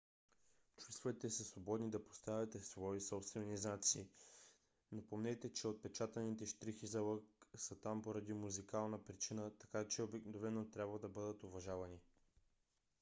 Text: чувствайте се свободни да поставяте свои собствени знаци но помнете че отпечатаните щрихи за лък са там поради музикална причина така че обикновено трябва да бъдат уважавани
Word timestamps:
чувствайте 0.77 1.29
се 1.29 1.43
свободни 1.43 1.89
да 1.89 2.05
поставяте 2.07 2.59
свои 2.59 3.01
собствени 3.01 3.57
знаци 3.57 4.07
но 4.91 5.01
помнете 5.01 5.53
че 5.53 5.67
отпечатаните 5.67 6.45
щрихи 6.45 6.87
за 6.87 7.01
лък 7.01 7.47
са 7.55 7.75
там 7.75 8.01
поради 8.01 8.33
музикална 8.33 9.03
причина 9.03 9.51
така 9.51 9.87
че 9.87 10.03
обикновено 10.03 10.69
трябва 10.69 10.99
да 10.99 11.09
бъдат 11.09 11.43
уважавани 11.43 11.99